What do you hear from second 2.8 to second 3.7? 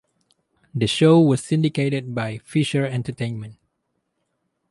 Entertainment.